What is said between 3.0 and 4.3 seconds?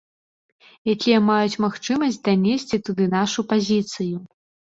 нашу пазіцыю.